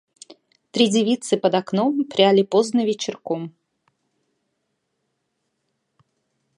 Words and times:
Три 0.71 0.89
девицы 0.89 1.37
под 1.37 1.53
окном 1.53 2.05
пряли 2.05 2.41
поздно 2.41 2.83
вечерком 2.85 3.53